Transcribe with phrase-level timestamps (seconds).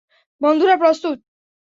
[0.41, 1.17] বন্ধুরা, প্রস্তুত?